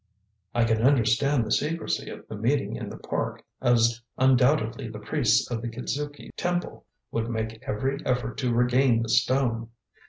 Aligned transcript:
I 0.55 0.63
can 0.63 0.81
understand 0.81 1.45
the 1.45 1.51
secrecy 1.51 2.09
of 2.09 2.27
the 2.27 2.35
meeting 2.35 2.75
in 2.75 2.89
the 2.89 2.97
Park, 2.97 3.43
as 3.61 4.01
undoubtedly 4.17 4.87
the 4.89 4.97
priests 4.97 5.51
of 5.51 5.61
the 5.61 5.67
Kitzuki 5.69 6.31
Temple 6.35 6.87
would 7.11 7.29
make 7.29 7.61
every 7.67 8.03
effort 8.03 8.39
to 8.39 8.51
regain 8.51 9.03
the 9.03 9.09
stone. 9.09 9.69